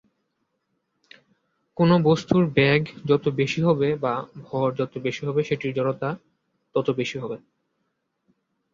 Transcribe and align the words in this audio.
কোন 1.77 1.89
বস্তুর 2.07 2.43
বেগ 2.57 2.79
যত 3.05 3.25
বেশি 3.39 3.59
হবে 3.67 3.89
বা 4.03 4.13
ভর 4.41 4.67
যত 4.79 4.93
বেশি 5.05 5.21
হবে 5.27 5.41
সেটির 5.47 5.75
জড়তা 5.77 6.09
তত 6.75 6.87
বেশি 6.99 7.17
হবে। 7.23 7.37